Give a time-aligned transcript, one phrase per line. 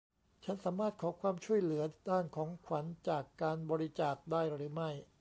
[0.43, 4.91] ฉันสามารถขอความช่วยเหลือด้านของขวัญจากการบริจาคได้หรือไม่